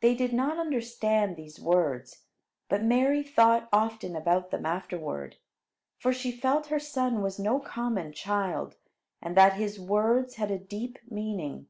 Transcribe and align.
They 0.00 0.16
did 0.16 0.32
not 0.32 0.58
understand 0.58 1.36
these 1.36 1.60
words; 1.60 2.24
but 2.68 2.82
Mary 2.82 3.22
thought 3.22 3.68
often 3.72 4.16
about 4.16 4.50
them 4.50 4.66
afterward; 4.66 5.36
for 6.00 6.12
she 6.12 6.32
felt 6.32 6.66
her 6.66 6.80
son 6.80 7.22
was 7.22 7.38
no 7.38 7.60
common 7.60 8.12
child, 8.12 8.74
and 9.22 9.36
that 9.36 9.52
his 9.52 9.78
words 9.78 10.34
had 10.34 10.50
a 10.50 10.58
deep 10.58 10.98
meaning. 11.08 11.68